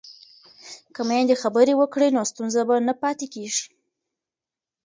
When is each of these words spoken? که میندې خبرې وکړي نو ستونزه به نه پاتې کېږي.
که 0.93 1.01
میندې 1.09 1.35
خبرې 1.43 1.73
وکړي 1.77 2.09
نو 2.15 2.21
ستونزه 2.31 2.61
به 2.67 2.75
نه 2.87 2.93
پاتې 3.01 3.25
کېږي. 3.33 3.65